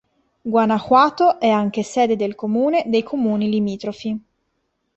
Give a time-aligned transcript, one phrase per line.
[0.47, 4.19] Guanajuato è anche sede del comune dei comuni limitrofi.